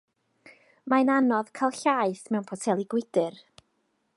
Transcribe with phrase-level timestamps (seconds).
[0.93, 3.39] Mae'n anodd cael llaeth mewn poteli gwydr.